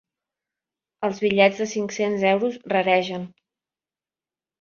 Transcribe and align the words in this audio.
Els 1.07 1.19
bitllets 1.25 1.59
de 1.63 1.67
cinc-cents 1.73 2.25
euros 2.31 2.57
raregen. 2.73 3.29